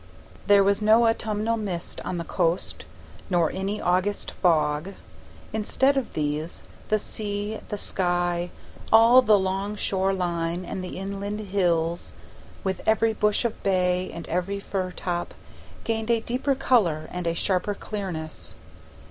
[0.47, 2.85] There was no autumnal mist on the coast,
[3.29, 4.95] nor any August fog;
[5.53, 8.49] instead of these, the sea, the sky,
[8.91, 12.13] all the long shore line and the inland hills,
[12.63, 15.35] with every bush of bay and every fir top,
[15.83, 18.55] gained a deeper color and a sharper clearness.